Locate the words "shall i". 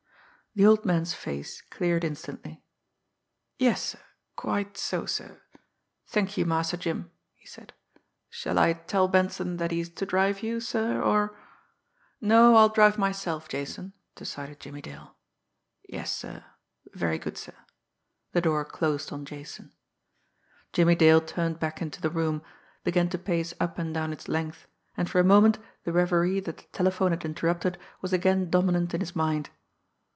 8.29-8.73